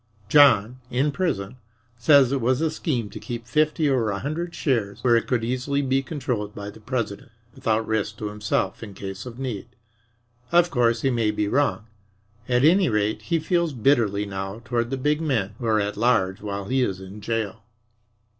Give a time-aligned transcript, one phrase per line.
[0.29, 1.57] John, in prison,
[1.95, 5.43] says it was a scheme to keep fifty or a hundred shares where it could
[5.43, 9.67] easily be controlled by the president, without risk to himself, in case of need.
[10.51, 11.85] Of course, he may be wrong.
[12.49, 16.41] At any rate, he feels bitterly now toward the big men who are at large
[16.41, 17.61] while he is in jail.